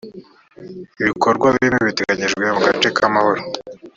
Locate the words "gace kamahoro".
2.67-3.41